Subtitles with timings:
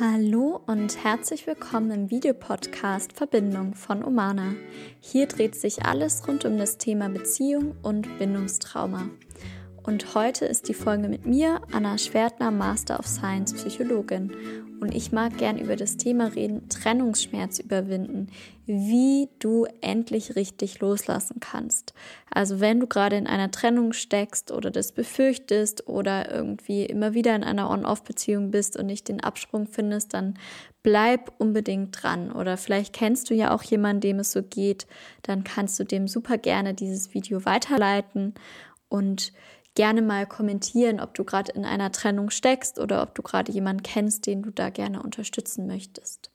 [0.00, 4.54] Hallo und herzlich willkommen im Videopodcast Verbindung von Omana.
[4.98, 9.08] Hier dreht sich alles rund um das Thema Beziehung und Bindungstrauma.
[9.84, 14.32] Und heute ist die Folge mit mir, Anna Schwertner, Master of Science Psychologin.
[14.84, 18.28] Und ich mag gern über das Thema reden, Trennungsschmerz überwinden,
[18.66, 21.94] wie du endlich richtig loslassen kannst.
[22.30, 27.34] Also wenn du gerade in einer Trennung steckst oder das befürchtest oder irgendwie immer wieder
[27.34, 30.34] in einer On-Off-Beziehung bist und nicht den Absprung findest, dann
[30.82, 32.30] bleib unbedingt dran.
[32.30, 34.86] Oder vielleicht kennst du ja auch jemanden, dem es so geht,
[35.22, 38.34] dann kannst du dem super gerne dieses Video weiterleiten
[38.90, 39.32] und
[39.74, 43.82] gerne mal kommentieren, ob du gerade in einer Trennung steckst oder ob du gerade jemanden
[43.82, 46.30] kennst, den du da gerne unterstützen möchtest.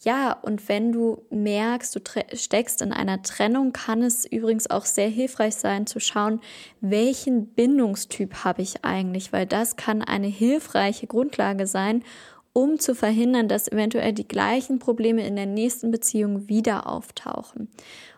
[0.00, 2.00] Ja, und wenn du merkst, du
[2.34, 6.40] steckst in einer Trennung, kann es übrigens auch sehr hilfreich sein zu schauen,
[6.82, 12.04] welchen Bindungstyp habe ich eigentlich, weil das kann eine hilfreiche Grundlage sein,
[12.52, 17.68] um zu verhindern, dass eventuell die gleichen Probleme in der nächsten Beziehung wieder auftauchen.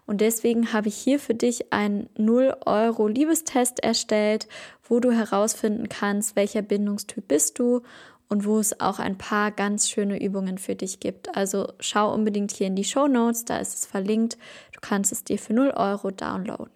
[0.06, 4.46] Und deswegen habe ich hier für dich einen 0 Euro Liebestest erstellt,
[4.88, 7.82] wo du herausfinden kannst, welcher Bindungstyp bist du
[8.28, 11.36] und wo es auch ein paar ganz schöne Übungen für dich gibt.
[11.36, 14.38] Also schau unbedingt hier in die Show Notes, da ist es verlinkt.
[14.72, 16.70] Du kannst es dir für 0 Euro downloaden.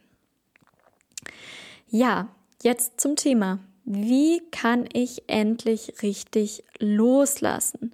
[1.89, 2.29] Ja,
[2.63, 3.59] jetzt zum Thema.
[3.85, 7.93] Wie kann ich endlich richtig loslassen?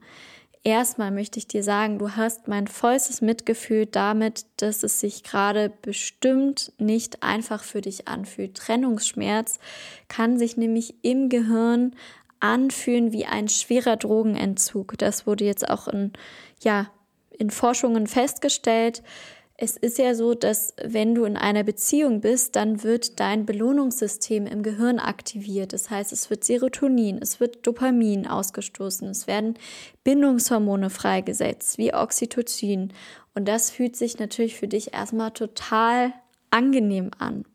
[0.66, 5.70] Erstmal möchte ich dir sagen, du hast mein vollstes Mitgefühl damit, dass es sich gerade
[5.80, 8.56] bestimmt nicht einfach für dich anfühlt.
[8.56, 9.60] Trennungsschmerz
[10.08, 11.94] kann sich nämlich im Gehirn
[12.40, 14.98] anfühlen wie ein schwerer Drogenentzug.
[14.98, 16.12] Das wurde jetzt auch in,
[16.60, 16.90] ja,
[17.30, 19.04] in Forschungen festgestellt.
[19.58, 24.46] Es ist ja so, dass wenn du in einer Beziehung bist, dann wird dein Belohnungssystem
[24.46, 25.72] im Gehirn aktiviert.
[25.72, 29.54] Das heißt, es wird Serotonin, es wird Dopamin ausgestoßen, es werden
[30.04, 32.92] Bindungshormone freigesetzt, wie Oxytocin.
[33.34, 36.12] Und das fühlt sich natürlich für dich erstmal total
[36.50, 37.46] angenehm an.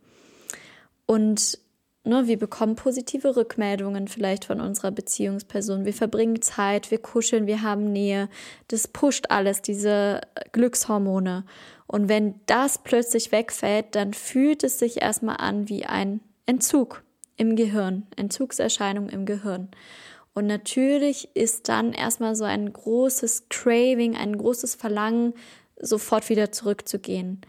[1.05, 1.59] Und
[2.03, 5.85] Ne, wir bekommen positive Rückmeldungen vielleicht von unserer Beziehungsperson.
[5.85, 8.27] Wir verbringen Zeit, wir kuscheln, wir haben Nähe.
[8.69, 11.45] Das pusht alles, diese Glückshormone.
[11.85, 17.03] Und wenn das plötzlich wegfällt, dann fühlt es sich erstmal an wie ein Entzug
[17.37, 19.69] im Gehirn, Entzugserscheinung im Gehirn.
[20.33, 25.33] Und natürlich ist dann erstmal so ein großes Craving, ein großes Verlangen,
[25.79, 27.41] sofort wieder zurückzugehen.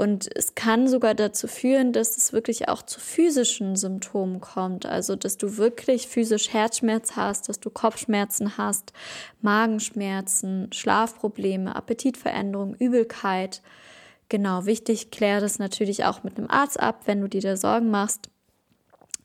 [0.00, 4.86] Und es kann sogar dazu führen, dass es wirklich auch zu physischen Symptomen kommt.
[4.86, 8.94] Also, dass du wirklich physisch Herzschmerz hast, dass du Kopfschmerzen hast,
[9.42, 13.60] Magenschmerzen, Schlafprobleme, Appetitveränderung, Übelkeit.
[14.30, 17.90] Genau, wichtig, klär das natürlich auch mit einem Arzt ab, wenn du dir da Sorgen
[17.90, 18.30] machst.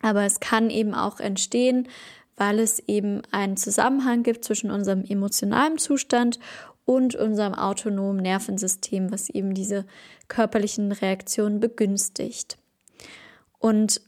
[0.01, 1.87] Aber es kann eben auch entstehen,
[2.35, 6.37] weil es eben einen Zusammenhang gibt zwischen unserem emotionalen Zustand
[6.85, 9.85] und unserem autonomen Nervensystem, was eben diese
[10.27, 12.57] körperlichen Reaktionen begünstigt.
[13.59, 14.01] Und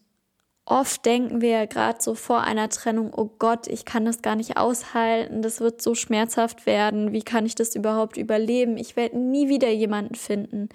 [0.65, 4.35] oft denken wir ja gerade so vor einer Trennung, oh Gott, ich kann das gar
[4.35, 8.77] nicht aushalten, das wird so schmerzhaft werden, wie kann ich das überhaupt überleben?
[8.77, 10.69] Ich werde nie wieder jemanden finden,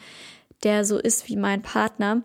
[0.64, 2.22] der so ist wie mein Partner.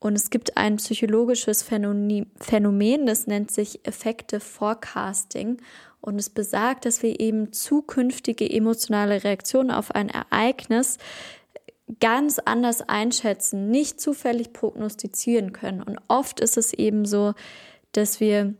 [0.00, 5.58] Und es gibt ein psychologisches Phänomen, das nennt sich Effective Forecasting.
[6.02, 10.98] Und es besagt, dass wir eben zukünftige emotionale Reaktionen auf ein Ereignis
[12.00, 15.82] ganz anders einschätzen, nicht zufällig prognostizieren können.
[15.82, 17.34] Und oft ist es eben so,
[17.92, 18.54] dass wir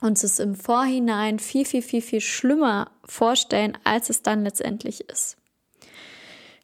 [0.00, 5.36] uns es im Vorhinein viel, viel, viel, viel schlimmer vorstellen, als es dann letztendlich ist.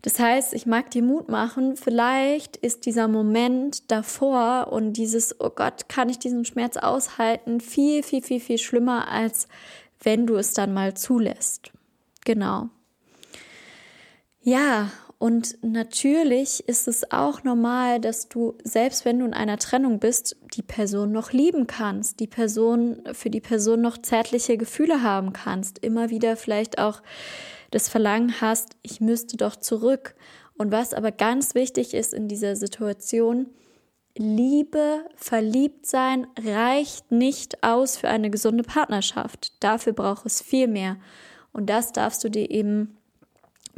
[0.03, 5.50] Das heißt, ich mag dir Mut machen, vielleicht ist dieser Moment davor und dieses, oh
[5.50, 9.47] Gott, kann ich diesen Schmerz aushalten, viel, viel, viel, viel schlimmer, als
[10.03, 11.71] wenn du es dann mal zulässt.
[12.25, 12.69] Genau.
[14.43, 19.99] Ja, und natürlich ist es auch normal, dass du, selbst wenn du in einer Trennung
[19.99, 25.34] bist, die Person noch lieben kannst, die Person, für die Person noch zärtliche Gefühle haben
[25.34, 27.03] kannst, immer wieder vielleicht auch
[27.71, 30.15] das Verlangen hast, ich müsste doch zurück.
[30.57, 33.47] Und was aber ganz wichtig ist in dieser Situation,
[34.17, 39.53] Liebe, verliebt sein reicht nicht aus für eine gesunde Partnerschaft.
[39.61, 40.97] Dafür braucht es viel mehr.
[41.53, 42.97] Und das darfst du dir eben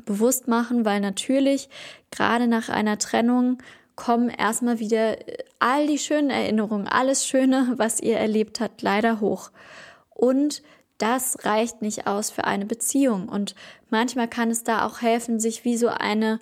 [0.04, 1.68] bewusst machen, weil natürlich
[2.10, 3.58] gerade nach einer Trennung
[3.94, 5.16] kommen erstmal wieder
[5.58, 9.50] all die schönen Erinnerungen, alles Schöne, was ihr erlebt habt, leider hoch.
[10.10, 10.62] Und
[11.02, 13.28] das reicht nicht aus für eine Beziehung.
[13.28, 13.56] Und
[13.90, 16.38] manchmal kann es da auch helfen, sich wie so eine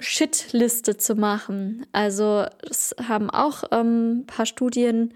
[0.00, 1.84] Shitliste zu machen.
[1.92, 5.12] Also es haben auch ähm, ein paar Studien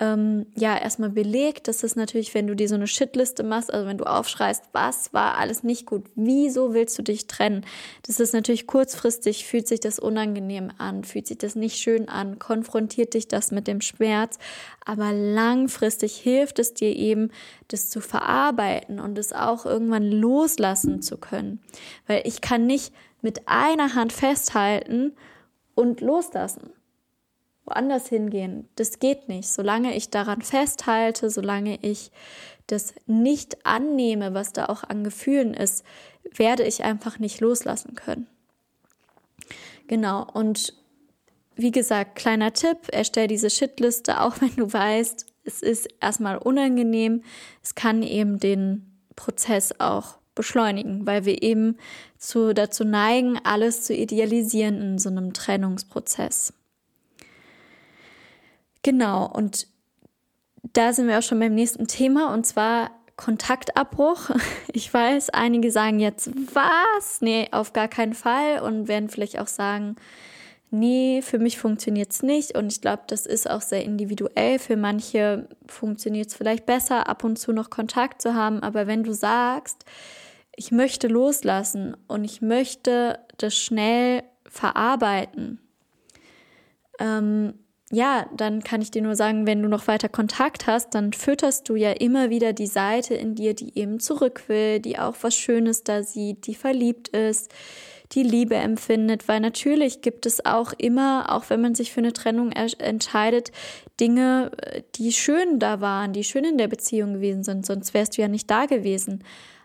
[0.00, 1.68] ähm, ja erstmal belegt.
[1.68, 5.12] Das ist natürlich, wenn du dir so eine Shitliste machst, also wenn du aufschreist, was
[5.12, 7.66] war alles nicht gut, wieso willst du dich trennen?
[8.06, 12.38] Das ist natürlich kurzfristig, fühlt sich das unangenehm an, fühlt sich das nicht schön an,
[12.38, 14.38] konfrontiert dich das mit dem Schmerz,
[14.84, 17.30] aber langfristig hilft es dir eben,
[17.66, 21.60] das zu verarbeiten und es auch irgendwann loslassen zu können.
[22.06, 25.12] Weil ich kann nicht mit einer Hand festhalten
[25.74, 26.70] und loslassen
[27.68, 28.68] woanders hingehen.
[28.76, 29.48] Das geht nicht.
[29.48, 32.10] Solange ich daran festhalte, solange ich
[32.66, 35.84] das nicht annehme, was da auch an Gefühlen ist,
[36.34, 38.26] werde ich einfach nicht loslassen können.
[39.86, 40.26] Genau.
[40.32, 40.74] Und
[41.56, 47.22] wie gesagt, kleiner Tipp, erstell diese Shitliste, auch wenn du weißt, es ist erstmal unangenehm.
[47.62, 51.76] Es kann eben den Prozess auch beschleunigen, weil wir eben
[52.18, 56.52] zu, dazu neigen, alles zu idealisieren in so einem Trennungsprozess.
[58.82, 59.66] Genau, und
[60.72, 64.30] da sind wir auch schon beim nächsten Thema und zwar Kontaktabbruch.
[64.72, 67.20] Ich weiß, einige sagen jetzt, was?
[67.20, 69.96] Nee, auf gar keinen Fall und werden vielleicht auch sagen,
[70.70, 72.56] nee, für mich funktioniert es nicht.
[72.56, 74.58] Und ich glaube, das ist auch sehr individuell.
[74.58, 78.62] Für manche funktioniert es vielleicht besser, ab und zu noch Kontakt zu haben.
[78.62, 79.84] Aber wenn du sagst,
[80.54, 85.60] ich möchte loslassen und ich möchte das schnell verarbeiten,
[87.00, 87.54] ähm,
[87.90, 91.68] ja, dann kann ich dir nur sagen, wenn du noch weiter Kontakt hast, dann fütterst
[91.68, 95.34] du ja immer wieder die Seite in dir, die eben zurück will, die auch was
[95.34, 97.50] Schönes da sieht, die verliebt ist,
[98.12, 102.12] die Liebe empfindet, weil natürlich gibt es auch immer, auch wenn man sich für eine
[102.12, 103.52] Trennung entscheidet,
[104.00, 104.50] Dinge,
[104.96, 108.28] die schön da waren, die schön in der Beziehung gewesen sind, sonst wärst du ja
[108.28, 109.24] nicht da gewesen.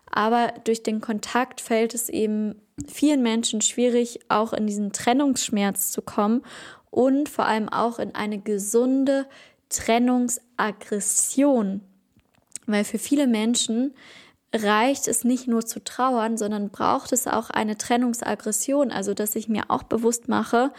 [0.10, 2.56] Aber durch den Kontakt fällt es eben
[2.88, 6.44] vielen Menschen schwierig, auch in diesen Trennungsschmerz zu kommen
[6.94, 9.26] und vor allem auch in eine gesunde
[9.70, 11.82] Trennungsaggression.
[12.68, 13.96] Weil für viele Menschen
[14.54, 18.92] reicht es nicht nur zu trauern, sondern braucht es auch eine Trennungsaggression.
[18.92, 20.72] Also, dass ich mir auch bewusst mache,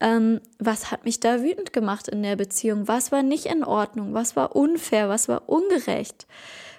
[0.00, 2.88] ähm, was hat mich da wütend gemacht in der Beziehung?
[2.88, 4.14] Was war nicht in Ordnung?
[4.14, 5.10] Was war unfair?
[5.10, 6.26] Was war ungerecht?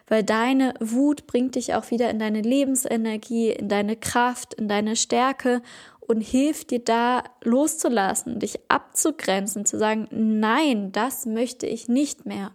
[0.08, 4.96] Weil deine Wut bringt dich auch wieder in deine Lebensenergie, in deine Kraft, in deine
[4.96, 5.62] Stärke
[6.08, 12.52] und hilft dir da loszulassen, dich abzugrenzen, zu sagen, nein, das möchte ich nicht mehr.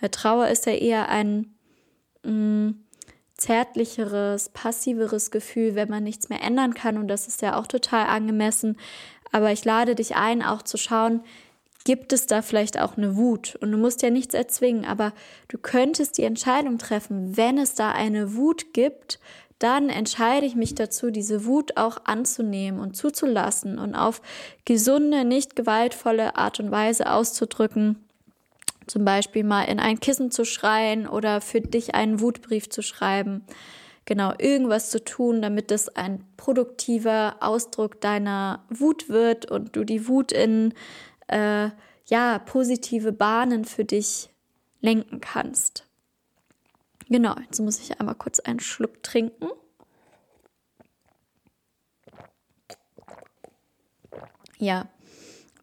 [0.00, 1.54] Weil Trauer ist ja eher ein
[2.24, 2.84] mh, mm,
[3.36, 8.06] zärtlicheres, passiveres Gefühl, wenn man nichts mehr ändern kann und das ist ja auch total
[8.06, 8.76] angemessen.
[9.32, 11.22] Aber ich lade dich ein, auch zu schauen,
[11.84, 13.56] gibt es da vielleicht auch eine Wut?
[13.60, 15.12] Und du musst ja nichts erzwingen, aber
[15.48, 19.18] du könntest die Entscheidung treffen, wenn es da eine Wut gibt,
[19.60, 24.22] dann entscheide ich mich dazu, diese Wut auch anzunehmen und zuzulassen und auf
[24.64, 28.02] gesunde, nicht gewaltvolle Art und Weise auszudrücken.
[28.86, 33.44] Zum Beispiel mal in ein Kissen zu schreien oder für dich einen Wutbrief zu schreiben.
[34.06, 40.08] Genau, irgendwas zu tun, damit es ein produktiver Ausdruck deiner Wut wird und du die
[40.08, 40.72] Wut in
[41.28, 41.68] äh,
[42.06, 44.30] ja, positive Bahnen für dich
[44.80, 45.84] lenken kannst.
[47.10, 49.48] Genau, jetzt muss ich einmal kurz einen Schluck trinken.
[54.58, 54.88] Ja,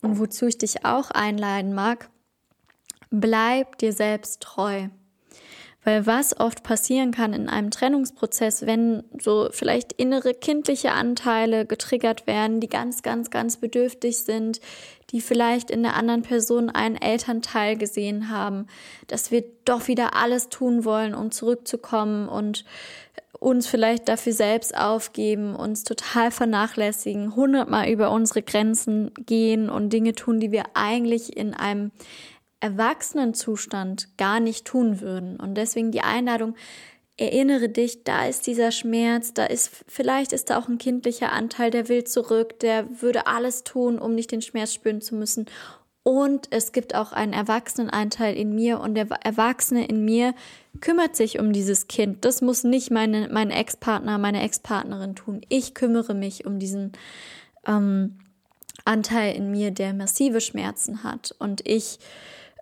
[0.01, 2.09] und wozu ich dich auch einladen mag,
[3.11, 4.89] bleib dir selbst treu.
[5.85, 12.27] Weil was oft passieren kann in einem Trennungsprozess, wenn so vielleicht innere kindliche Anteile getriggert
[12.27, 14.59] werden, die ganz, ganz, ganz bedürftig sind,
[15.11, 18.68] die vielleicht in der anderen Person einen Elternteil gesehen haben,
[19.07, 22.66] dass wir doch wieder alles tun wollen, um zurückzukommen und
[23.40, 30.16] uns vielleicht dafür selbst aufgeben, uns total vernachlässigen, hundertmal über unsere Grenzen gehen und Dinge
[30.16, 31.92] tun, die wir eigentlich in einem
[32.59, 35.40] Erwachsenenzustand gar nicht tun würden.
[35.40, 36.56] Und deswegen die Einladung,
[37.18, 41.71] erinnere dich, da ist dieser Schmerz, da ist, vielleicht ist da auch ein kindlicher Anteil,
[41.71, 45.47] der will zurück, der würde alles tun, um nicht den Schmerz spüren zu müssen.
[46.04, 50.33] Und es gibt auch einen Erwachsenenanteil in mir und der Erwachsene in mir
[50.80, 52.24] kümmert sich um dieses Kind.
[52.24, 55.42] Das muss nicht meine, mein Ex-Partner, meine Ex-Partnerin tun.
[55.50, 56.94] Ich kümmere mich um diesen
[57.66, 58.19] ähm,
[58.86, 61.36] Anteil in mir, der massive Schmerzen hat.
[61.40, 62.00] Und ich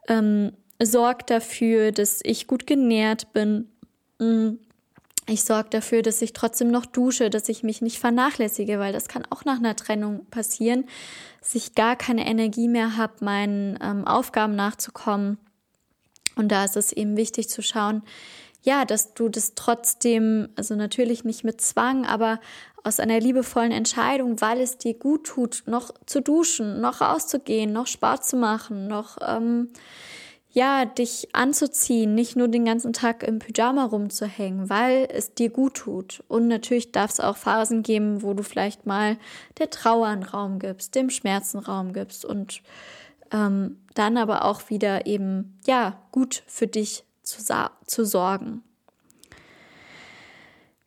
[0.08, 3.70] ähm, sorge dafür, dass ich gut genährt bin.
[4.19, 4.57] Mm.
[5.27, 9.07] Ich sorge dafür, dass ich trotzdem noch dusche, dass ich mich nicht vernachlässige, weil das
[9.07, 10.86] kann auch nach einer Trennung passieren,
[11.39, 15.39] dass ich gar keine Energie mehr habe, meinen ähm, Aufgaben nachzukommen.
[16.36, 18.03] Und da ist es eben wichtig zu schauen,
[18.62, 22.39] ja, dass du das trotzdem, also natürlich nicht mit Zwang, aber
[22.84, 27.88] aus einer liebevollen Entscheidung, weil es dir gut tut, noch zu duschen, noch rauszugehen, noch
[27.88, 29.69] Sport zu machen, noch ähm,
[30.56, 35.74] ja, dich anzuziehen, nicht nur den ganzen Tag im Pyjama rumzuhängen, weil es dir gut
[35.74, 36.24] tut.
[36.30, 39.18] Und natürlich darf es auch Phasen geben, wo du vielleicht mal
[39.58, 42.62] der Trauer einen Raum gibst, dem Schmerzen Raum gibst und
[43.34, 47.44] ähm, dann aber auch wieder eben, ja, gut für dich zu,
[47.86, 48.64] zu sorgen.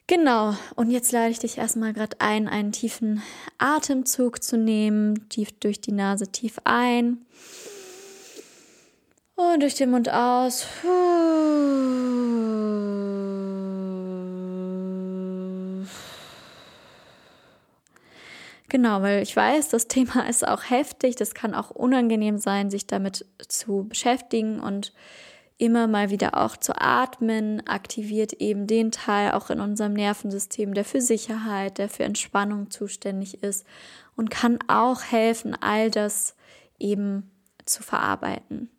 [0.07, 3.23] Genau, und jetzt lade ich dich erstmal gerade ein, einen tiefen
[3.59, 7.19] Atemzug zu nehmen, tief durch die Nase tief ein
[9.39, 10.67] und durch den Mund aus.
[18.69, 22.87] Genau, weil ich weiß, das Thema ist auch heftig, das kann auch unangenehm sein, sich
[22.87, 24.93] damit zu beschäftigen und
[25.57, 30.85] immer mal wieder auch zu atmen, aktiviert eben den Teil auch in unserem Nervensystem, der
[30.85, 33.67] für Sicherheit, der für Entspannung zuständig ist
[34.17, 36.37] und kann auch helfen, all das
[36.79, 37.31] eben
[37.65, 38.71] zu verarbeiten.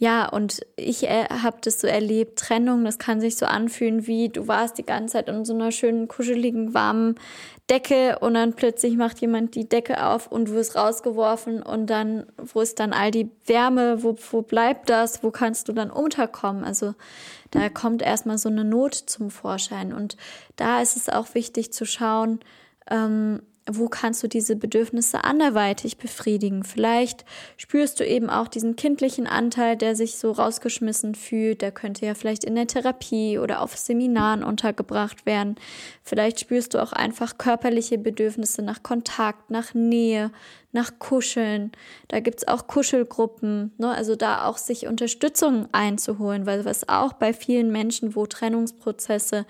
[0.00, 4.28] Ja, und ich äh, habe das so erlebt, Trennung, das kann sich so anfühlen wie
[4.28, 7.16] du warst die ganze Zeit in so einer schönen, kuscheligen, warmen
[7.68, 12.26] Decke und dann plötzlich macht jemand die Decke auf und du wirst rausgeworfen und dann,
[12.36, 16.64] wo ist dann all die Wärme, wo, wo bleibt das, wo kannst du dann unterkommen?
[16.64, 16.94] Also
[17.50, 20.16] da kommt erstmal so eine Not zum Vorschein und
[20.54, 22.38] da ist es auch wichtig zu schauen,
[22.88, 26.64] ähm, wo kannst du diese Bedürfnisse anderweitig befriedigen?
[26.64, 27.24] Vielleicht
[27.56, 31.62] spürst du eben auch diesen kindlichen Anteil, der sich so rausgeschmissen fühlt.
[31.62, 35.56] Der könnte ja vielleicht in der Therapie oder auf Seminaren untergebracht werden.
[36.02, 40.30] Vielleicht spürst du auch einfach körperliche Bedürfnisse nach Kontakt, nach Nähe,
[40.72, 41.72] nach Kuscheln.
[42.08, 43.72] Da gibt's auch Kuschelgruppen.
[43.78, 43.88] Ne?
[43.90, 49.46] Also da auch sich Unterstützung einzuholen, weil was auch bei vielen Menschen, wo Trennungsprozesse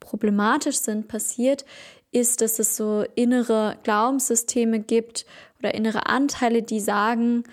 [0.00, 1.64] problematisch sind, passiert,
[2.12, 5.26] ist, dass es so innere Glaubenssysteme gibt
[5.58, 7.44] oder innere Anteile, die sagen,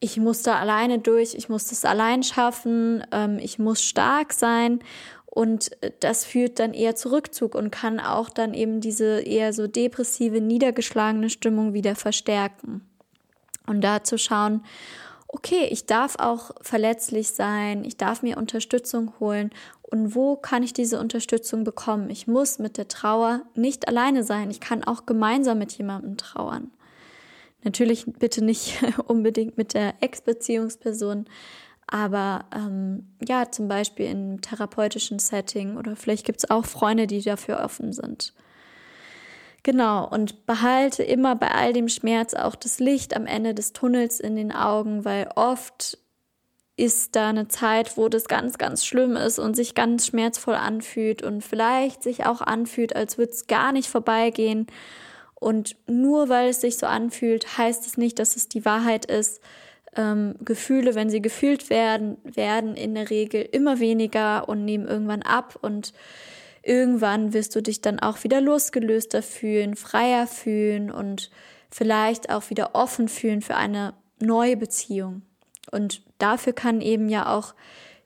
[0.00, 4.80] ich muss da alleine durch, ich muss das allein schaffen, ähm, ich muss stark sein.
[5.26, 5.70] Und
[6.00, 10.40] das führt dann eher zu Rückzug und kann auch dann eben diese eher so depressive,
[10.40, 12.82] niedergeschlagene Stimmung wieder verstärken.
[13.66, 14.62] Und da zu schauen,
[15.34, 19.50] okay, ich darf auch verletzlich sein, ich darf mir Unterstützung holen
[19.82, 22.08] und wo kann ich diese Unterstützung bekommen?
[22.08, 26.70] Ich muss mit der Trauer nicht alleine sein, ich kann auch gemeinsam mit jemandem trauern.
[27.64, 31.26] Natürlich bitte nicht unbedingt mit der Ex-Beziehungsperson,
[31.88, 37.20] aber ähm, ja, zum Beispiel im therapeutischen Setting oder vielleicht gibt es auch Freunde, die
[37.20, 38.34] dafür offen sind.
[39.64, 44.20] Genau, und behalte immer bei all dem Schmerz auch das Licht am Ende des Tunnels
[44.20, 45.98] in den Augen, weil oft
[46.76, 51.22] ist da eine Zeit, wo das ganz, ganz schlimm ist und sich ganz schmerzvoll anfühlt
[51.22, 54.66] und vielleicht sich auch anfühlt, als würde es gar nicht vorbeigehen.
[55.34, 59.40] Und nur weil es sich so anfühlt, heißt es nicht, dass es die Wahrheit ist.
[59.96, 65.22] Ähm, Gefühle, wenn sie gefühlt werden, werden in der Regel immer weniger und nehmen irgendwann
[65.22, 65.94] ab und
[66.64, 71.30] irgendwann wirst du dich dann auch wieder losgelöster fühlen, freier fühlen und
[71.70, 75.22] vielleicht auch wieder offen fühlen für eine neue Beziehung.
[75.70, 77.54] Und dafür kann eben ja auch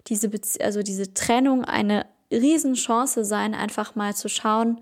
[0.07, 4.81] diese, Bezie also diese Trennung eine Riesenchance sein, einfach mal zu schauen,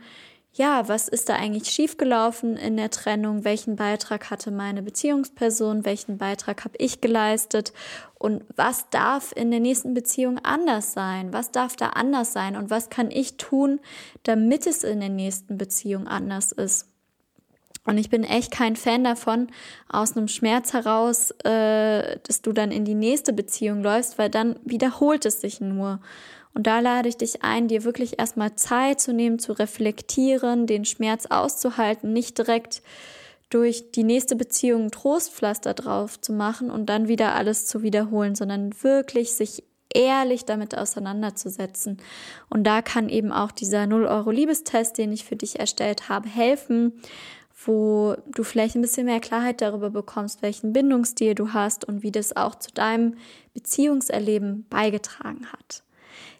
[0.57, 3.45] ja, was ist da eigentlich schiefgelaufen in der Trennung?
[3.45, 5.85] Welchen Beitrag hatte meine Beziehungsperson?
[5.85, 7.75] Welchen Beitrag habe ich geleistet?
[8.19, 11.35] Und was darf in der nächsten Beziehung anders sein?
[11.35, 12.57] Was darf da anders sein?
[12.57, 13.81] Und was kann ich tun,
[14.23, 16.89] damit es in der nächsten Beziehung anders ist?
[17.85, 19.49] Und ich bin echt kein Fan davon,
[19.89, 24.57] aus einem Schmerz heraus, äh, dass du dann in die nächste Beziehung läufst, weil dann
[24.65, 26.01] wiederholt es sich nur.
[26.57, 30.87] Und da lade ich dich ein, dir wirklich erstmal Zeit zu nehmen, zu reflektieren, den
[30.87, 32.81] Schmerz auszuhalten, nicht direkt
[33.51, 38.73] durch die nächste Beziehung Trostpflaster drauf zu machen und dann wieder alles zu wiederholen, sondern
[38.83, 41.99] wirklich sich ehrlich damit auseinanderzusetzen.
[42.49, 46.27] Und da kann eben auch dieser 0 Euro Liebestest, den ich für dich erstellt habe,
[46.27, 47.03] helfen,
[47.67, 52.13] wo du vielleicht ein bisschen mehr Klarheit darüber bekommst, welchen Bindungsstil du hast und wie
[52.13, 53.19] das auch zu deinem
[53.53, 55.83] Beziehungserleben beigetragen hat.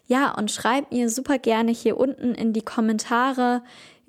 [0.07, 3.61] Ja, und schreib mir super gerne hier unten in die Kommentare,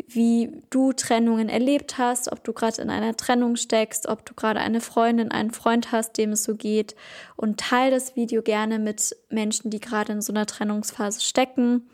[0.06, 4.60] wie du Trennungen erlebt hast, ob du gerade in einer Trennung steckst, ob du gerade
[4.60, 6.94] eine Freundin, einen Freund hast, dem es so geht.
[7.34, 11.88] Und teile das Video gerne mit Menschen, die gerade in so einer Trennungsphase stecken.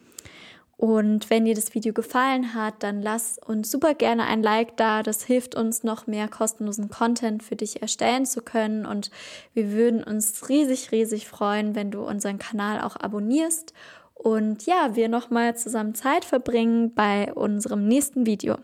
[0.77, 5.03] Und wenn dir das Video gefallen hat, dann lass uns super gerne ein Like da.
[5.03, 8.85] Das hilft uns noch mehr kostenlosen Content für dich erstellen zu können.
[8.85, 9.11] Und
[9.53, 13.73] wir würden uns riesig, riesig freuen, wenn du unseren Kanal auch abonnierst.
[14.15, 18.57] Und ja, wir nochmal zusammen Zeit verbringen bei unserem nächsten Video.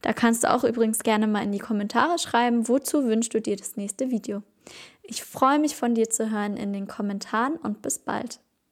[0.00, 3.56] Da kannst du auch übrigens gerne mal in die Kommentare schreiben, wozu wünschst du dir
[3.56, 4.42] das nächste Video.
[5.02, 8.40] Ich freue mich von dir zu hören in den Kommentaren und bis bald.